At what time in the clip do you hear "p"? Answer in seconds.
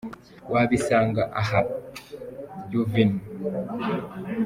3.19-3.23